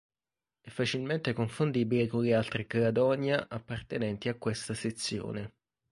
[0.61, 5.53] È facilmente confondibile con le altre Cladonia appartenenti a questa sezione.